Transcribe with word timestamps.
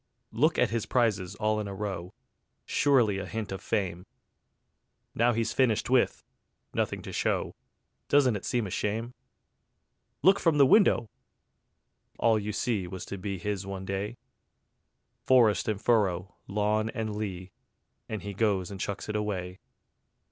Look 0.31 0.57
at 0.57 0.71
his 0.71 0.87
prizes 0.87 1.35
all 1.35 1.59
in 1.59 1.67
a 1.67 1.75
row: 1.75 2.15
Surely 2.65 3.19
a 3.19 3.27
hint 3.27 3.51
of 3.51 3.61
fame. 3.61 4.07
Now 5.13 5.31
he's 5.31 5.53
finished 5.53 5.91
with, 5.91 6.23
nothing 6.73 7.03
to 7.03 7.13
show: 7.13 7.53
Doesn't 8.09 8.35
it 8.35 8.43
seem 8.43 8.65
a 8.65 8.71
shame? 8.71 9.13
Look 10.23 10.39
from 10.39 10.57
the 10.57 10.65
window! 10.65 11.11
All 12.17 12.39
you 12.39 12.51
see 12.51 12.87
Was 12.87 13.05
to 13.05 13.19
be 13.19 13.37
his 13.37 13.67
one 13.67 13.85
day: 13.85 14.17
Forest 15.27 15.67
and 15.67 15.79
furrow, 15.79 16.33
lawn 16.47 16.89
and 16.95 17.15
lea, 17.15 17.51
And 18.09 18.23
he 18.23 18.33
goes 18.33 18.71
and 18.71 18.79
chucks 18.79 19.07
it 19.07 19.15
away. 19.15 19.59